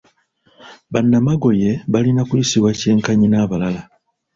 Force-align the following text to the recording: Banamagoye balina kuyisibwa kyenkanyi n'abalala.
Banamagoye 0.93 1.69
balina 1.93 2.21
kuyisibwa 2.29 2.69
kyenkanyi 2.79 3.27
n'abalala. 3.29 3.81